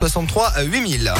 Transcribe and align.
63 0.00 0.52
à 0.54 0.62
8000. 0.62 1.12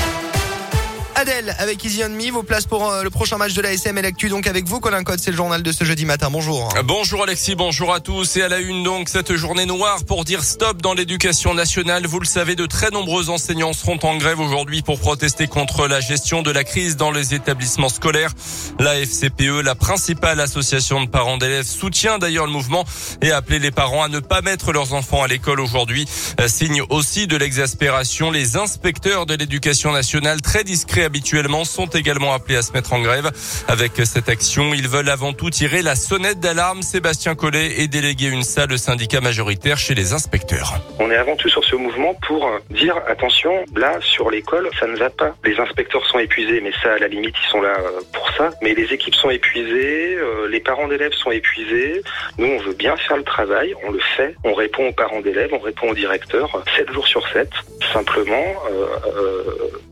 Adèle 1.20 1.54
avec 1.58 1.84
Easy 1.84 2.02
On 2.02 2.08
Me, 2.08 2.30
vos 2.30 2.42
places 2.42 2.64
pour 2.64 2.90
euh, 2.90 3.02
le 3.02 3.10
prochain 3.10 3.36
match 3.36 3.52
de 3.52 3.60
la 3.60 3.74
SM 3.74 3.98
et 3.98 4.00
l'actu 4.00 4.30
donc 4.30 4.46
avec 4.46 4.66
vous 4.66 4.80
Colin 4.80 5.04
Code, 5.04 5.20
c'est 5.20 5.30
le 5.30 5.36
journal 5.36 5.62
de 5.62 5.70
ce 5.70 5.84
jeudi 5.84 6.06
matin. 6.06 6.30
Bonjour. 6.30 6.72
Bonjour 6.84 7.24
Alexis, 7.24 7.54
bonjour 7.54 7.92
à 7.92 8.00
tous 8.00 8.38
et 8.38 8.42
à 8.42 8.48
la 8.48 8.58
une 8.58 8.82
donc 8.84 9.10
cette 9.10 9.34
journée 9.34 9.66
noire 9.66 10.02
pour 10.06 10.24
dire 10.24 10.42
stop 10.42 10.80
dans 10.80 10.94
l'éducation 10.94 11.52
nationale. 11.52 12.06
Vous 12.06 12.20
le 12.20 12.26
savez, 12.26 12.56
de 12.56 12.64
très 12.64 12.88
nombreux 12.88 13.28
enseignants 13.28 13.74
seront 13.74 13.98
en 14.02 14.16
grève 14.16 14.40
aujourd'hui 14.40 14.80
pour 14.80 14.98
protester 14.98 15.46
contre 15.46 15.86
la 15.88 16.00
gestion 16.00 16.40
de 16.40 16.50
la 16.50 16.64
crise 16.64 16.96
dans 16.96 17.10
les 17.10 17.34
établissements 17.34 17.90
scolaires. 17.90 18.32
La 18.78 18.94
FCPE, 18.94 19.60
la 19.62 19.74
principale 19.74 20.40
association 20.40 21.02
de 21.02 21.06
parents 21.06 21.36
d'élèves, 21.36 21.66
soutient 21.66 22.18
d'ailleurs 22.18 22.46
le 22.46 22.52
mouvement 22.52 22.86
et 23.20 23.30
a 23.30 23.36
appelé 23.36 23.58
les 23.58 23.70
parents 23.70 24.04
à 24.04 24.08
ne 24.08 24.20
pas 24.20 24.40
mettre 24.40 24.72
leurs 24.72 24.94
enfants 24.94 25.22
à 25.22 25.28
l'école 25.28 25.60
aujourd'hui. 25.60 26.06
Euh, 26.40 26.48
signe 26.48 26.80
aussi 26.88 27.26
de 27.26 27.36
l'exaspération, 27.36 28.30
les 28.30 28.56
inspecteurs 28.56 29.26
de 29.26 29.34
l'éducation 29.34 29.92
nationale 29.92 30.40
très 30.40 30.64
discrets 30.64 31.09
habituellement 31.10 31.64
sont 31.64 31.86
également 31.88 32.32
appelés 32.32 32.54
à 32.54 32.62
se 32.62 32.72
mettre 32.72 32.92
en 32.92 33.00
grève. 33.00 33.32
Avec 33.66 33.92
cette 34.04 34.28
action, 34.28 34.72
ils 34.74 34.86
veulent 34.86 35.08
avant 35.08 35.32
tout 35.32 35.50
tirer 35.50 35.82
la 35.82 35.96
sonnette 35.96 36.38
d'alarme. 36.38 36.82
Sébastien 36.82 37.34
Collet 37.34 37.80
est 37.80 37.88
délégué 37.88 38.28
une 38.28 38.44
salle 38.44 38.78
syndicat 38.78 39.20
majoritaire 39.20 39.76
chez 39.76 39.96
les 39.96 40.12
inspecteurs. 40.12 40.74
On 41.00 41.10
est 41.10 41.16
avant 41.16 41.34
tout 41.34 41.48
sur 41.48 41.64
ce 41.64 41.74
mouvement 41.74 42.14
pour 42.28 42.48
dire 42.70 42.94
attention, 43.08 43.50
là 43.74 43.98
sur 44.00 44.30
l'école, 44.30 44.70
ça 44.78 44.86
ne 44.86 44.96
va 44.96 45.10
pas. 45.10 45.34
Les 45.44 45.58
inspecteurs 45.58 46.06
sont 46.06 46.20
épuisés, 46.20 46.60
mais 46.60 46.70
ça 46.80 46.92
à 46.92 46.98
la 46.98 47.08
limite 47.08 47.34
ils 47.44 47.50
sont 47.50 47.60
là 47.60 47.74
euh, 47.80 48.00
pour 48.12 48.30
ça. 48.38 48.50
Mais 48.62 48.72
les 48.74 48.92
équipes 48.92 49.16
sont 49.16 49.30
épuisées, 49.30 50.14
euh, 50.14 50.46
les 50.48 50.60
parents 50.60 50.86
d'élèves 50.86 51.14
sont 51.14 51.32
épuisés. 51.32 52.02
Nous 52.38 52.46
on 52.46 52.58
veut 52.58 52.74
bien 52.74 52.96
faire 52.96 53.16
le 53.16 53.24
travail, 53.24 53.74
on 53.84 53.90
le 53.90 54.00
fait. 54.16 54.36
On 54.44 54.54
répond 54.54 54.86
aux 54.86 54.92
parents 54.92 55.20
d'élèves, 55.20 55.50
on 55.52 55.58
répond 55.58 55.90
aux 55.90 55.94
directeurs 55.94 56.62
7 56.76 56.92
jours 56.92 57.08
sur 57.08 57.26
7. 57.32 57.48
Simplement, 57.92 58.54
euh, 58.70 58.94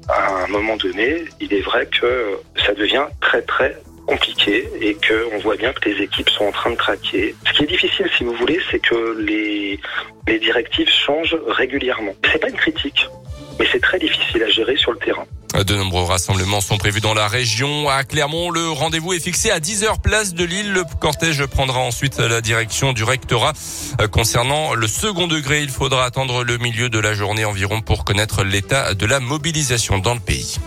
à 0.08 0.44
un 0.44 0.46
moment 0.48 0.77
donné, 0.77 1.08
il 1.41 1.53
est 1.53 1.61
vrai 1.61 1.87
que 1.87 2.39
ça 2.65 2.75
devient 2.75 3.06
très 3.20 3.42
très 3.42 3.77
compliqué 4.09 4.67
et 4.81 4.95
que 4.95 5.28
on 5.34 5.39
voit 5.39 5.56
bien 5.56 5.73
que 5.73 5.89
les 5.89 6.03
équipes 6.03 6.31
sont 6.31 6.47
en 6.47 6.53
train 6.53 6.70
de 6.70 6.77
craquer. 6.77 7.34
Ce 7.47 7.53
qui 7.53 7.65
est 7.65 7.67
difficile, 7.67 8.09
si 8.17 8.25
vous 8.25 8.33
voulez, 8.34 8.59
c'est 8.70 8.81
que 8.81 9.17
les, 9.20 9.78
directives 10.41 10.89
changent 10.89 11.37
régulièrement. 11.47 12.15
C'est 12.33 12.39
pas 12.39 12.48
une 12.48 12.56
critique, 12.56 13.06
mais 13.59 13.67
c'est 13.70 13.81
très 13.81 13.98
difficile 13.98 14.42
à 14.42 14.48
gérer 14.48 14.77
sur 14.77 14.92
le 14.92 14.98
terrain. 14.98 15.27
De 15.67 15.75
nombreux 15.75 16.05
rassemblements 16.05 16.61
sont 16.61 16.78
prévus 16.78 17.00
dans 17.00 17.15
la 17.15 17.27
région. 17.27 17.89
À 17.89 18.05
Clermont, 18.05 18.50
le 18.50 18.70
rendez-vous 18.70 19.12
est 19.12 19.20
fixé 19.20 19.50
à 19.50 19.59
10h 19.59 20.00
place 20.00 20.33
de 20.33 20.45
Lille. 20.45 20.72
Le 20.72 20.84
cortège 21.00 21.45
prendra 21.47 21.81
ensuite 21.81 22.19
la 22.19 22.41
direction 22.41 22.93
du 22.93 23.03
rectorat. 23.03 23.53
Euh, 24.00 24.09
concernant 24.09 24.75
le 24.75 24.87
second 24.87 25.27
degré, 25.27 25.62
il 25.62 25.70
faudra 25.70 26.05
attendre 26.05 26.45
le 26.45 26.59
milieu 26.59 26.89
de 26.89 26.98
la 26.98 27.15
journée 27.15 27.45
environ 27.45 27.81
pour 27.81 28.05
connaître 28.05 28.45
l'état 28.45 28.95
de 28.95 29.06
la 29.06 29.20
mobilisation 29.20 29.98
dans 29.98 30.15
le 30.15 30.20
pays. 30.20 30.59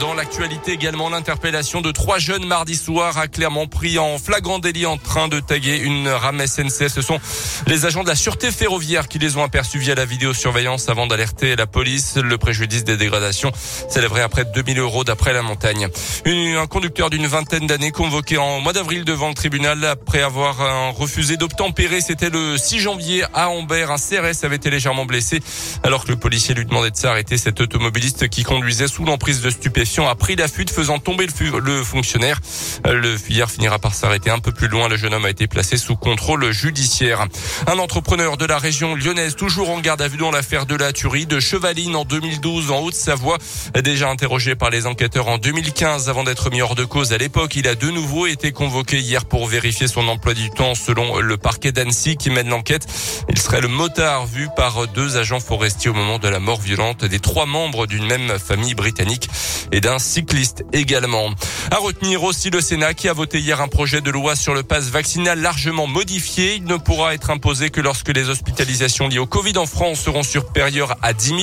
Dans 0.00 0.14
l'actualité 0.14 0.72
également, 0.72 1.10
l'interpellation 1.10 1.80
de 1.80 1.90
trois 1.90 2.18
jeunes 2.18 2.46
mardi 2.46 2.76
soir 2.76 3.18
à 3.18 3.28
Clermont 3.28 3.66
pris 3.66 3.98
en 3.98 4.16
flagrant 4.16 4.58
délit 4.58 4.86
en 4.86 4.96
train 4.96 5.28
de 5.28 5.38
taguer 5.38 5.76
une 5.76 6.08
rame 6.08 6.46
SNCF. 6.46 6.88
Ce 6.88 7.02
sont 7.02 7.18
les 7.66 7.84
agents 7.84 8.02
de 8.02 8.08
la 8.08 8.14
sûreté 8.14 8.50
ferroviaire 8.50 9.06
qui 9.06 9.18
les 9.18 9.36
ont 9.36 9.44
aperçus 9.44 9.78
via 9.78 9.94
la 9.94 10.04
vidéosurveillance 10.04 10.88
avant 10.88 11.06
d'alerter 11.06 11.56
la 11.56 11.66
police. 11.66 12.16
Le 12.16 12.38
préjudice 12.38 12.84
des 12.84 12.96
dégradations 12.96 13.52
s'élèverait 13.54 14.22
à 14.22 14.28
près 14.28 14.44
de 14.44 14.52
2000 14.52 14.78
euros 14.78 15.04
d'après 15.04 15.32
la 15.32 15.42
montagne. 15.42 15.88
Un 16.24 16.66
conducteur 16.66 17.10
d'une 17.10 17.26
vingtaine 17.26 17.66
d'années 17.66 17.90
convoqué 17.90 18.38
en 18.38 18.60
mois 18.60 18.72
d'avril 18.72 19.04
devant 19.04 19.28
le 19.28 19.34
tribunal 19.34 19.84
après 19.84 20.22
avoir 20.22 20.60
euh, 20.60 20.90
refusé 20.90 21.36
d'obtempérer. 21.36 22.00
C'était 22.00 22.30
le 22.30 22.56
6 22.56 22.80
janvier 22.80 23.24
à 23.34 23.50
Ambert. 23.50 23.90
Un 23.90 23.96
CRS 23.96 24.44
avait 24.44 24.56
été 24.56 24.70
légèrement 24.70 25.04
blessé 25.04 25.40
alors 25.82 26.04
que 26.04 26.10
le 26.10 26.16
policier 26.16 26.54
lui 26.54 26.64
demandait 26.64 26.90
de 26.90 26.96
s'arrêter. 26.96 27.36
Cet 27.36 27.60
automobiliste 27.60 28.28
qui 28.28 28.42
conduisait 28.42 28.88
sous 28.88 29.04
l'emprise 29.04 29.42
de 29.42 29.50
stupéfiants 29.50 29.81
a 30.08 30.14
pris 30.14 30.36
la 30.36 30.48
fuite 30.48 30.70
faisant 30.70 30.98
tomber 30.98 31.26
le, 31.26 31.58
le 31.58 31.84
fonctionnaire. 31.84 32.40
Euh, 32.86 32.94
le 32.94 33.16
fuyard 33.16 33.50
finira 33.50 33.78
par 33.78 33.94
s'arrêter 33.94 34.30
un 34.30 34.38
peu 34.38 34.52
plus 34.52 34.68
loin. 34.68 34.88
Le 34.88 34.96
jeune 34.96 35.14
homme 35.14 35.24
a 35.24 35.30
été 35.30 35.46
placé 35.46 35.76
sous 35.76 35.96
contrôle 35.96 36.50
judiciaire. 36.52 37.26
Un 37.66 37.78
entrepreneur 37.78 38.36
de 38.36 38.44
la 38.44 38.58
région 38.58 38.94
lyonnaise 38.94 39.36
toujours 39.36 39.70
en 39.70 39.80
garde 39.80 40.02
à 40.02 40.08
vue 40.08 40.18
dans 40.18 40.30
l'affaire 40.30 40.66
de 40.66 40.76
la 40.76 40.92
tuerie 40.92 41.26
de 41.26 41.40
Chevaline 41.40 41.96
en 41.96 42.04
2012 42.04 42.70
en 42.70 42.80
Haute-Savoie. 42.80 43.38
Déjà 43.82 44.08
interrogé 44.08 44.54
par 44.54 44.70
les 44.70 44.86
enquêteurs 44.86 45.28
en 45.28 45.38
2015 45.38 46.08
avant 46.08 46.24
d'être 46.24 46.50
mis 46.50 46.62
hors 46.62 46.74
de 46.74 46.84
cause 46.84 47.12
à 47.12 47.18
l'époque, 47.18 47.56
il 47.56 47.68
a 47.68 47.74
de 47.74 47.90
nouveau 47.90 48.26
été 48.26 48.52
convoqué 48.52 48.98
hier 48.98 49.24
pour 49.24 49.46
vérifier 49.46 49.88
son 49.88 50.06
emploi 50.08 50.34
du 50.34 50.50
temps 50.50 50.74
selon 50.74 51.18
le 51.18 51.36
parquet 51.36 51.72
d'Annecy 51.72 52.16
qui 52.16 52.30
mène 52.30 52.48
l'enquête. 52.48 52.86
Il 53.28 53.38
serait 53.38 53.60
le 53.60 53.68
motard 53.68 54.26
vu 54.26 54.48
par 54.56 54.86
deux 54.88 55.16
agents 55.16 55.40
forestiers 55.40 55.90
au 55.90 55.94
moment 55.94 56.18
de 56.18 56.28
la 56.28 56.40
mort 56.40 56.60
violente 56.60 57.04
des 57.04 57.20
trois 57.20 57.46
membres 57.46 57.86
d'une 57.86 58.06
même 58.06 58.38
famille 58.38 58.74
britannique 58.74 59.28
et 59.72 59.80
d'un 59.80 59.98
cycliste 59.98 60.64
également. 60.72 61.30
À 61.70 61.78
retenir 61.78 62.22
aussi 62.22 62.50
le 62.50 62.60
Sénat 62.60 62.94
qui 62.94 63.08
a 63.08 63.12
voté 63.12 63.40
hier 63.40 63.60
un 63.60 63.68
projet 63.68 64.00
de 64.00 64.10
loi 64.10 64.36
sur 64.36 64.54
le 64.54 64.62
pass 64.62 64.84
vaccinal 64.90 65.40
largement 65.40 65.86
modifié. 65.86 66.56
Il 66.56 66.64
ne 66.64 66.76
pourra 66.76 67.14
être 67.14 67.30
imposé 67.30 67.70
que 67.70 67.80
lorsque 67.80 68.08
les 68.08 68.28
hospitalisations 68.28 69.08
liées 69.08 69.18
au 69.18 69.26
Covid 69.26 69.56
en 69.56 69.66
France 69.66 70.00
seront 70.00 70.22
supérieures 70.22 70.96
à 71.02 71.14
10 71.14 71.28
000. 71.28 71.40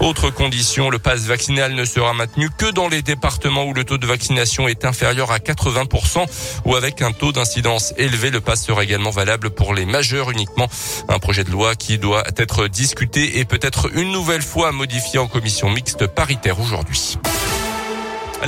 Autre 0.00 0.30
condition, 0.30 0.90
le 0.90 0.98
pass 0.98 1.22
vaccinal 1.22 1.74
ne 1.74 1.84
sera 1.84 2.12
maintenu 2.12 2.50
que 2.56 2.70
dans 2.70 2.88
les 2.88 3.02
départements 3.02 3.64
où 3.64 3.72
le 3.72 3.84
taux 3.84 3.98
de 3.98 4.06
vaccination 4.06 4.68
est 4.68 4.84
inférieur 4.84 5.32
à 5.32 5.38
80% 5.38 6.26
ou 6.66 6.76
avec 6.76 7.00
un 7.00 7.12
taux 7.12 7.32
d'incidence 7.32 7.94
élevé. 7.96 8.30
Le 8.30 8.40
pass 8.40 8.64
sera 8.64 8.84
également 8.84 9.10
valable 9.10 9.50
pour 9.50 9.74
les 9.74 9.86
majeurs 9.86 10.30
uniquement. 10.30 10.68
Un 11.08 11.18
projet 11.18 11.44
de 11.44 11.50
loi 11.50 11.74
qui 11.74 11.98
doit 11.98 12.24
être 12.36 12.68
discuté 12.68 13.38
et 13.38 13.44
peut-être 13.46 13.90
une 13.96 14.12
nouvelle 14.12 14.42
fois 14.42 14.72
modifié 14.72 15.18
en 15.18 15.26
commission 15.26 15.70
mixte 15.70 16.06
paritaire 16.06 16.60
aujourd'hui. 16.60 17.18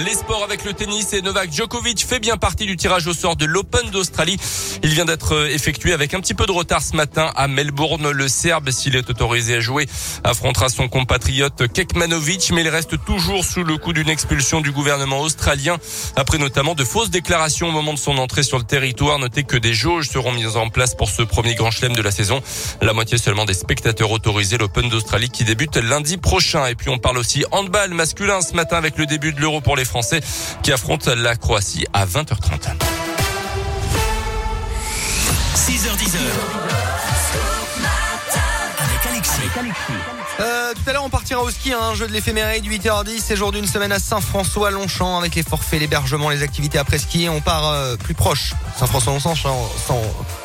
Les 0.05 0.13
sports 0.13 0.45
avec 0.45 0.65
le 0.67 0.75
tennis 0.75 1.15
et 1.15 1.23
Novak 1.23 1.51
Djokovic 1.51 2.05
fait 2.05 2.19
bien 2.19 2.37
partie 2.37 2.67
du 2.67 2.77
tirage 2.77 3.07
au 3.07 3.15
sort 3.15 3.35
de 3.35 3.47
l'Open 3.47 3.89
d'Australie. 3.89 4.37
Il 4.83 4.91
vient 4.91 5.07
d'être 5.07 5.49
effectué 5.49 5.95
avec 5.95 6.13
un 6.13 6.21
petit 6.21 6.35
peu 6.35 6.45
de 6.45 6.53
retard 6.53 6.83
ce 6.83 6.95
matin 6.95 7.33
à 7.35 7.49
Melbourne. 7.49 8.11
Le 8.11 8.29
Serbe, 8.29 8.71
s'il 8.71 8.95
est 8.95 9.09
autorisé 9.09 9.55
à 9.55 9.61
jouer, 9.61 9.87
affrontera 10.23 10.69
son 10.69 10.89
compatriote 10.89 11.73
Kekmanovic, 11.73 12.51
mais 12.53 12.61
il 12.61 12.69
reste 12.69 13.03
toujours 13.07 13.43
sous 13.43 13.65
le 13.65 13.79
coup 13.79 13.95
d'une 13.95 14.11
expulsion 14.11 14.61
du 14.61 14.71
gouvernement 14.71 15.21
australien 15.21 15.79
après 16.15 16.37
notamment 16.37 16.75
de 16.75 16.85
fausses 16.85 17.11
déclarations 17.11 17.69
au 17.69 17.73
moment 17.73 17.95
de 17.95 17.99
son 17.99 18.19
entrée 18.19 18.43
sur 18.43 18.59
le 18.59 18.65
territoire. 18.65 19.19
Notez 19.19 19.45
que 19.45 19.57
des 19.57 19.73
jauges 19.73 20.11
seront 20.11 20.33
mises 20.33 20.59
en 20.59 20.69
place 20.69 20.95
pour 20.95 21.09
ce 21.09 21.23
premier 21.23 21.55
grand 21.55 21.71
chelem 21.71 21.95
de 21.95 22.03
la 22.03 22.11
saison. 22.11 22.43
La 22.83 22.93
moitié 22.93 23.17
seulement 23.17 23.47
des 23.47 23.55
spectateurs 23.55 24.11
autorisés 24.11 24.59
l'Open 24.59 24.91
d'Australie 24.91 25.31
qui 25.31 25.45
débute 25.45 25.77
lundi 25.77 26.19
prochain. 26.19 26.67
Et 26.67 26.75
puis 26.75 26.91
on 26.91 26.99
parle 26.99 27.17
aussi 27.17 27.47
handball 27.51 27.95
masculin 27.95 28.43
ce 28.43 28.53
matin 28.53 28.77
avec 28.77 28.99
le 28.99 29.07
début 29.07 29.33
de 29.33 29.41
l'Euro 29.41 29.63
pour 29.63 29.75
les 29.75 29.86
Français 29.87 30.21
qui 30.63 30.73
affrontent 30.73 31.15
la 31.15 31.37
Croatie 31.37 31.87
à 31.93 32.07
20h30. 32.07 32.77
6h10. 35.55 36.17
Avec 38.79 39.07
Alexis. 39.11 39.41
Euh, 40.39 40.75
tout 40.75 40.91
à 40.91 40.93
l'heure, 40.93 41.05
on 41.05 41.09
partira 41.09 41.41
au 41.43 41.51
ski, 41.51 41.73
hein, 41.73 41.79
un 41.81 41.95
jeu 41.95 42.07
de 42.07 42.13
l'éphéméride, 42.13 42.67
8h10, 42.67 43.23
c'est 43.25 43.37
jour 43.37 43.53
d'une 43.53 43.67
semaine 43.67 43.91
à 43.91 43.99
Saint-François-Longchamp 43.99 45.19
avec 45.19 45.35
les 45.35 45.43
forfaits, 45.43 45.81
l'hébergement, 45.81 46.29
les 46.29 46.43
activités 46.43 46.79
après 46.79 46.99
ski. 46.99 47.29
On 47.31 47.41
part 47.41 47.67
euh, 47.71 47.97
plus 47.97 48.13
proche, 48.15 48.53
Saint-François-Longchamp, 48.79 49.35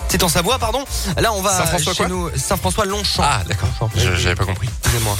c'est 0.08 0.24
en 0.24 0.30
Savoie, 0.30 0.60
pardon. 0.60 0.86
Là, 1.18 1.34
on 1.34 1.42
va 1.42 1.58
Saint-François 1.58 1.94
chez 1.94 2.08
nous, 2.08 2.30
Saint-François-Longchamp. 2.36 3.24
Ah, 3.26 3.42
d'accord. 3.48 3.70
J'avais 3.96 4.36
pas 4.36 4.46
compris. 4.46 4.70
Excusez-moi. 4.82 5.18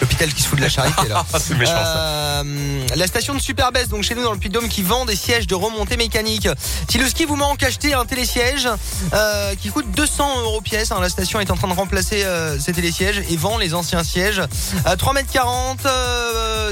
L'hôpital 0.00 0.32
qui 0.32 0.42
se 0.42 0.48
fout 0.48 0.58
de 0.58 0.62
la 0.64 0.68
charité 0.70 1.08
là. 1.08 1.24
c'est 1.38 1.54
méchant 1.56 1.72
ça. 1.72 2.42
Euh, 2.42 2.86
la 2.94 3.06
station 3.06 3.34
de 3.34 3.40
Superbest, 3.40 3.88
donc 3.90 4.02
chez 4.04 4.14
nous 4.14 4.22
dans 4.22 4.32
le 4.32 4.38
Puy-de-Dôme, 4.38 4.68
qui 4.68 4.82
vend 4.82 5.04
des 5.04 5.16
sièges 5.16 5.46
de 5.46 5.54
remontée 5.54 5.96
mécanique. 5.96 6.48
Si 6.88 6.98
le 6.98 7.08
ski 7.08 7.24
vous 7.24 7.36
manque, 7.36 7.62
achetez 7.62 7.94
un 7.94 8.04
télésiège 8.04 8.68
euh, 9.12 9.54
qui 9.56 9.70
coûte 9.70 9.90
200 9.92 10.40
euros 10.42 10.60
pièce. 10.60 10.92
Hein. 10.92 10.98
La 11.00 11.08
station 11.08 11.40
est 11.40 11.50
en 11.50 11.56
train 11.56 11.68
de 11.68 11.72
remplacer 11.74 12.24
euh, 12.24 12.58
ces 12.58 12.72
télésièges 12.72 13.22
et 13.28 13.36
vend 13.36 13.58
les 13.58 13.74
anciens 13.74 14.04
sièges. 14.04 14.42
à 14.84 14.96
3 14.96 15.12
mètres 15.14 15.32
40, 15.32 15.78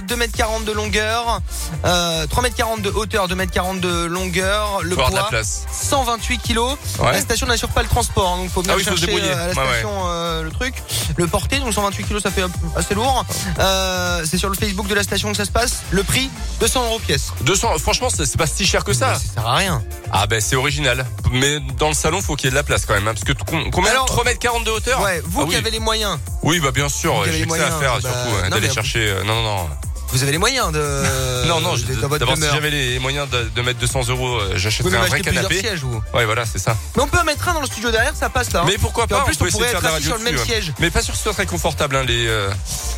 2 0.06 0.16
mètres 0.16 0.36
40 0.36 0.64
de 0.64 0.72
longueur, 0.72 1.40
3 1.82 2.42
mètres 2.42 2.56
40 2.56 2.82
de 2.82 2.90
hauteur, 2.90 3.28
2 3.28 3.34
mètres 3.34 3.52
40 3.52 3.80
de 3.80 4.04
longueur. 4.04 4.80
Le 4.82 4.94
Faut 4.94 5.00
avoir 5.02 5.10
de 5.10 5.14
la 5.16 5.20
poids, 5.22 5.30
place. 5.30 5.66
128 5.72 6.38
kilos. 6.38 6.76
Ouais. 7.00 7.12
La 7.12 7.20
station 7.20 7.46
n'assure 7.46 7.68
pas 7.70 7.82
le 7.82 7.88
transport, 7.88 8.32
hein, 8.34 8.38
donc 8.38 8.50
faut 8.50 8.62
bien 8.62 8.72
Ah 8.74 8.76
oui, 8.76 8.84
faut 8.84 8.96
se 8.96 9.06
chercher 9.06 9.22
euh, 9.22 9.34
à 9.34 9.46
la 9.48 9.52
Ouais, 9.54 9.58
ouais. 9.58 9.64
station 9.72 9.90
euh, 10.06 10.42
le 10.42 10.50
truc. 10.50 10.74
Le 11.16 11.26
porter, 11.26 11.58
donc 11.58 11.72
128 11.72 12.04
kilos, 12.04 12.22
ça 12.22 12.30
fait 12.30 12.42
assez 12.76 12.94
lourd. 12.94 13.15
Euh, 13.58 14.24
c'est 14.28 14.38
sur 14.38 14.48
le 14.48 14.54
Facebook 14.56 14.86
de 14.88 14.94
la 14.94 15.02
station 15.02 15.30
que 15.30 15.36
ça 15.36 15.44
se 15.44 15.50
passe. 15.50 15.82
Le 15.90 16.02
prix, 16.02 16.30
200 16.60 16.84
euros 16.84 16.98
pièce. 16.98 17.32
200, 17.42 17.78
franchement, 17.78 18.08
c'est 18.10 18.36
pas 18.36 18.46
si 18.46 18.66
cher 18.66 18.84
que 18.84 18.92
ça. 18.92 19.14
Ça 19.14 19.20
sert 19.34 19.46
à 19.46 19.54
rien. 19.56 19.82
Ah 20.12 20.26
ben 20.26 20.40
c'est 20.40 20.56
original. 20.56 21.06
Mais 21.32 21.60
dans 21.78 21.88
le 21.88 21.94
salon, 21.94 22.20
faut 22.20 22.36
qu'il 22.36 22.46
y 22.46 22.48
ait 22.48 22.50
de 22.50 22.56
la 22.56 22.62
place 22.62 22.86
quand 22.86 22.94
même. 22.94 23.06
hein, 23.08 23.12
parce 23.14 23.24
que 23.24 23.32
com- 23.32 23.70
combien 23.72 23.90
Alors, 23.90 24.06
3 24.06 24.24
mètres 24.24 24.38
40 24.38 24.64
de 24.64 24.70
hauteur? 24.70 25.00
Ouais, 25.02 25.20
vous 25.24 25.40
Ah 25.42 25.44
qui 25.44 25.50
oui. 25.50 25.56
avez 25.56 25.70
les 25.70 25.80
moyens. 25.80 26.18
Oui, 26.42 26.60
bah 26.60 26.70
bien 26.70 26.88
sûr. 26.88 27.24
J'ai 27.30 27.46
que 27.46 27.56
ça 27.56 27.66
à 27.68 27.80
faire 27.80 27.94
bah, 27.94 28.00
surtout 28.00 28.36
hein, 28.44 28.50
d'aller 28.50 28.70
chercher. 28.70 29.08
euh, 29.10 29.24
non, 29.24 29.34
non, 29.42 29.42
non. 29.42 29.68
Vous 30.12 30.22
avez 30.22 30.32
les 30.32 30.38
moyens 30.38 30.72
de. 30.72 30.78
non, 31.48 31.60
non, 31.60 31.74
de- 31.74 32.18
d'abord 32.18 32.36
si 32.36 32.42
j'avais 32.42 32.70
les 32.70 32.98
moyens 32.98 33.28
de, 33.28 33.50
de 33.54 33.62
mettre 33.62 33.78
200 33.80 34.08
euros, 34.08 34.36
euh, 34.36 34.52
j'achèterais 34.56 34.96
un 34.96 35.04
vrai 35.06 35.20
canapé. 35.20 35.60
sièges, 35.60 35.80
vous. 35.80 36.02
Ouais, 36.14 36.24
voilà, 36.24 36.44
c'est 36.46 36.58
ça. 36.58 36.76
Mais 36.96 37.02
on 37.02 37.08
peut 37.08 37.18
en 37.18 37.24
mettre 37.24 37.46
un 37.48 37.54
dans 37.54 37.60
le 37.60 37.66
studio 37.66 37.90
derrière, 37.90 38.14
ça 38.16 38.28
passe 38.30 38.52
là. 38.52 38.60
hein. 38.60 38.66
Mais 38.66 38.78
pourquoi 38.78 39.06
Puis 39.06 39.14
en 39.14 39.18
pas 39.20 39.24
plus, 39.24 39.34
On 39.40 39.44
peut 39.44 39.48
on 39.48 39.52
pourrait 39.52 39.68
être 39.70 39.84
assis 39.84 40.04
sur 40.04 40.16
le 40.18 40.24
même 40.24 40.36
hein. 40.36 40.42
siège. 40.46 40.72
Mais 40.78 40.90
pas 40.90 41.02
sûr 41.02 41.12
que 41.12 41.18
ce 41.18 41.22
soit 41.24 41.32
très 41.34 41.46
confortable, 41.46 41.96
hein, 41.96 42.04
les 42.06 42.26
euh, 42.26 42.48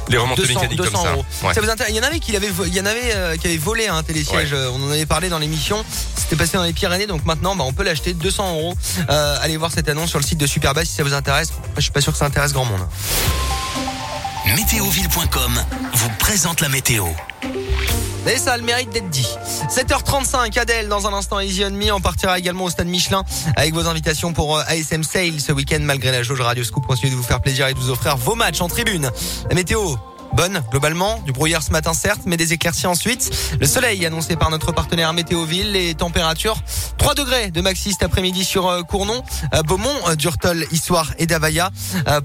les 0.09 0.17
remontées 0.19 0.43
200, 0.43 0.55
mécaniques 0.61 0.79
200 0.79 0.91
comme 0.93 1.03
ça. 1.03 1.13
euros. 1.13 1.25
Ouais. 1.43 1.55
Ça 1.55 1.61
vous 1.61 1.69
intéresse? 1.71 1.93
Il 1.93 1.97
y 1.97 2.01
en 2.01 2.05
avait 2.05 2.21
qui 2.21 2.33
l'avaient, 2.33 2.49
vo- 2.51 2.65
il 2.65 2.75
y 2.75 2.81
en 2.81 2.87
avait 2.87 3.15
euh, 3.17 3.37
qui 3.37 3.47
avaient 3.47 3.57
volé 3.57 3.89
un 3.89 4.03
télésiège. 4.03 4.55
On 4.55 4.83
en 4.87 4.91
avait 4.91 5.07
parlé 5.07 5.29
dans 5.29 5.39
l'émission. 5.39 5.85
C'était 6.17 6.37
passé 6.37 6.57
dans 6.59 6.65
les 6.65 6.73
Pyrénées, 6.73 7.07
donc 7.07 7.25
maintenant, 7.25 7.57
bah, 7.57 7.65
on 7.67 7.73
peut 7.73 7.85
l'acheter 7.85 8.13
200 8.15 8.51
euros. 8.53 8.75
Euh, 9.11 9.37
allez 9.41 9.57
voir 9.57 9.73
cette 9.73 9.89
annonce 9.89 10.11
sur 10.11 10.19
le 10.19 10.25
site 10.25 10.39
de 10.39 10.47
Superbas 10.47 10.85
si 10.85 10.93
ça 10.95 11.03
vous 11.03 11.15
intéresse. 11.15 11.51
Après, 11.59 11.73
Je 11.77 11.81
suis 11.83 11.91
pas 11.93 12.01
sûr 12.03 12.13
que 12.13 12.19
ça 12.19 12.27
intéresse 12.27 12.53
grand 12.53 12.65
monde. 12.67 12.87
Météoville.com 14.57 15.63
vous 15.93 16.11
présente 16.19 16.61
la 16.61 16.69
météo. 16.69 17.05
Mais 18.25 18.37
ça 18.37 18.55
a 18.55 18.57
le 18.57 18.63
mérite 18.63 18.91
d'être 18.91 19.11
dit. 19.11 19.29
7h35, 19.69 20.59
Adèle, 20.59 20.89
dans 20.89 21.07
un 21.07 21.13
instant, 21.13 21.41
Easy 21.41 21.65
on 21.65 21.71
Me. 21.71 21.93
On 21.93 22.01
partira 22.01 22.39
également 22.39 22.65
au 22.65 22.71
stade 22.71 22.87
Michelin 22.87 23.25
avec 23.57 23.75
vos 23.75 23.87
invitations 23.87 24.33
pour 24.33 24.57
euh, 24.57 24.63
ASM 24.67 25.03
Sale 25.03 25.41
ce 25.41 25.53
week-end, 25.53 25.81
malgré 25.81 26.13
la 26.13 26.23
jauge 26.23 26.41
Radio 26.41 26.65
Scoop. 26.65 26.87
Continuez 26.87 27.13
de 27.13 27.17
vous 27.17 27.23
faire 27.23 27.41
plaisir 27.41 27.67
et 27.69 27.75
de 27.75 27.79
vous 27.79 27.91
offrir 27.91 28.17
vos 28.17 28.35
matchs 28.35 28.61
en 28.61 28.69
tribune. 28.69 29.11
La 29.49 29.55
météo. 29.55 29.97
Bonne, 30.35 30.63
globalement, 30.71 31.21
du 31.25 31.33
brouillard 31.33 31.63
ce 31.63 31.71
matin 31.71 31.95
certes, 31.95 32.23
mais 32.27 32.37
des 32.37 32.53
éclaircies 32.53 32.87
ensuite. 32.87 33.31
Le 33.61 33.67
soleil 33.67 34.05
annoncé 34.07 34.37
par 34.37 34.51
notre 34.51 34.73
partenaire 34.73 35.13
Météoville, 35.13 35.73
les 35.73 35.95
températures 35.95 36.63
3 36.99 37.15
degrés 37.15 37.51
de 37.51 37.61
maxi 37.61 37.93
cet 37.93 38.03
après-midi 38.03 38.45
sur 38.45 38.69
euh, 38.69 38.83
Cournon, 38.83 39.23
euh, 39.55 39.63
Beaumont, 39.63 39.89
euh, 40.09 40.15
Durtol, 40.15 40.67
Issoire 40.71 41.13
et 41.19 41.27
Davaya. 41.27 41.71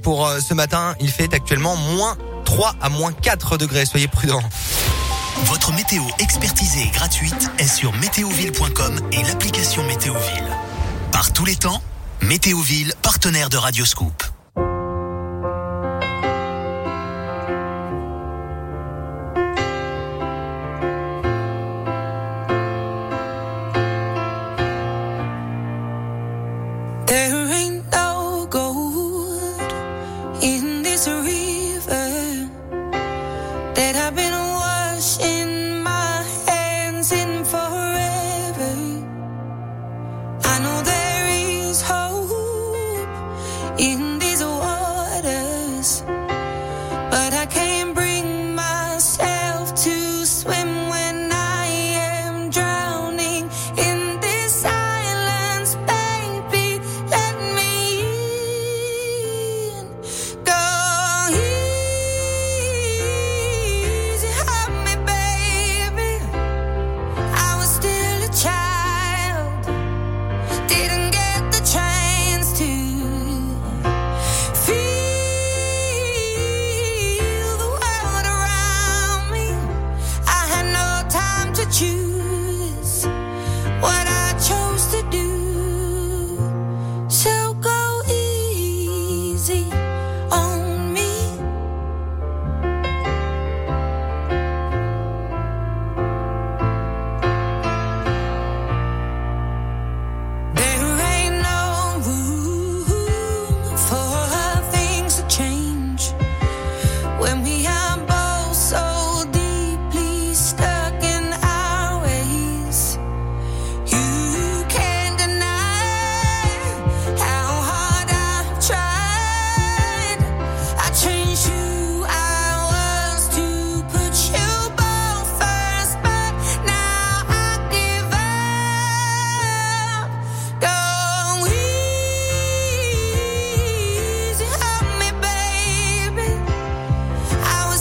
Pour 0.02 0.30
ce 0.30 0.54
matin, 0.54 0.96
il 1.00 1.10
fait 1.10 1.34
actuellement 1.34 1.76
moins 1.76 2.18
3 2.46 2.76
à 2.82 2.90
moins 2.90 3.12
4 3.14 3.58
degrés, 3.58 3.86
soyez 3.86 4.08
prudents. 4.08 4.44
Votre 5.46 5.74
météo 5.74 6.04
expertisée 6.20 6.84
et 6.84 6.92
gratuite 6.92 7.52
est 7.58 7.68
sur 7.68 7.94
météoville.com 7.94 9.00
et 9.12 9.24
l'application 9.24 9.84
Météoville. 9.86 10.48
Par 11.12 11.34
tous 11.34 11.46
les 11.46 11.56
temps, 11.56 11.82
Météoville, 12.22 12.94
partenaire 13.02 13.50
de 13.50 13.58
Radioscoop. 13.58 14.33
That 33.76 33.96
I've 33.96 34.16
been 34.16 34.34
washing 34.34 35.33